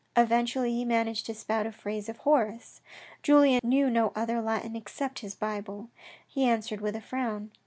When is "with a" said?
6.81-7.01